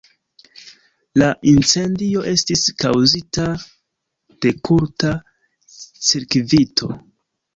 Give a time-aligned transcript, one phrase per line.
[1.21, 3.45] La incendio estis kaŭzita
[4.45, 5.13] de kurta
[5.75, 6.91] cirkvito.